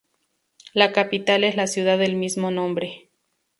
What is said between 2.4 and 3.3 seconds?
nombre.